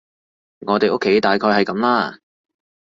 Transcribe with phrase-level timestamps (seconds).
[0.65, 2.17] 我哋屋企大概係噉啦